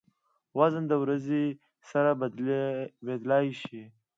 [0.57, 1.43] وزن د ورځې
[1.89, 3.83] سره بدلېدای شي.